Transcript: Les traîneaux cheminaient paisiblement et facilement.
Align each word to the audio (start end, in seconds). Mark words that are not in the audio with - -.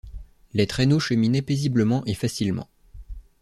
Les 0.53 0.65
traîneaux 0.65 0.99
cheminaient 0.99 1.43
paisiblement 1.43 2.03
et 2.07 2.15
facilement. 2.15 2.67